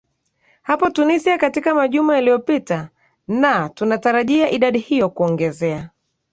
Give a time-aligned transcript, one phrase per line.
[0.61, 2.89] hapo tunisia katika majumaa yaliopita
[3.27, 5.89] naa tunatarajia idadi hiyo kuongezea